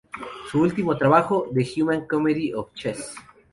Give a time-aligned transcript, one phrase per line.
[0.49, 3.13] Su último trabajo, "The Human Comedy Of Chess.